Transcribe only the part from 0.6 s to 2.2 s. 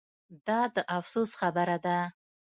د افسوس خبره ده